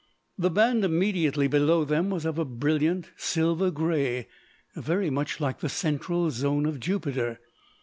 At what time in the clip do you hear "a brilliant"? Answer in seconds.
2.39-3.11